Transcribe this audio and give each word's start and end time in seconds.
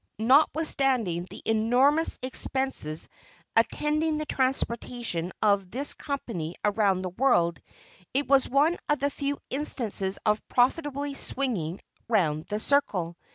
Notwithstanding 0.17 1.27
the 1.29 1.43
enormous 1.45 2.17
expenses 2.23 3.07
attending 3.55 4.17
the 4.17 4.25
transportation 4.25 5.31
of 5.43 5.69
this 5.69 5.93
company 5.93 6.55
around 6.65 7.03
the 7.03 7.09
world, 7.11 7.61
it 8.11 8.25
was 8.27 8.49
one 8.49 8.79
of 8.89 8.97
the 8.97 9.11
few 9.11 9.37
instances 9.51 10.17
of 10.25 10.41
profitably 10.47 11.13
"swinging 11.13 11.81
round 12.07 12.45
the 12.47 12.59
circle." 12.59 13.15